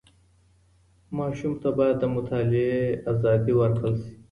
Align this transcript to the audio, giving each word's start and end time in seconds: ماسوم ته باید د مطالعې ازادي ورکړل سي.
ماسوم 1.17 1.53
ته 1.61 1.69
باید 1.77 1.95
د 1.99 2.03
مطالعې 2.15 2.79
ازادي 3.11 3.53
ورکړل 3.57 3.93
سي. 4.03 4.11